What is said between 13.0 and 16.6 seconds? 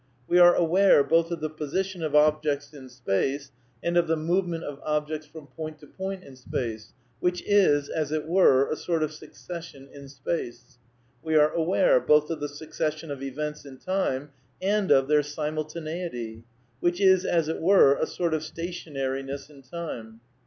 of events in time and of their simultaneity,